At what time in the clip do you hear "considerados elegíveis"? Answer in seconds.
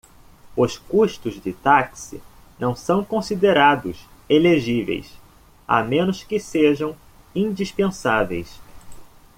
3.05-5.13